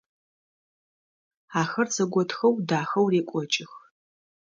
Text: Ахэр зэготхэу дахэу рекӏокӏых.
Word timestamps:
Ахэр 1.61 1.87
зэготхэу 1.95 2.53
дахэу 2.69 3.07
рекӏокӏых. 3.11 3.71